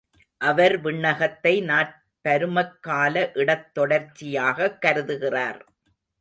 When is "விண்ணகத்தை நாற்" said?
0.81-2.03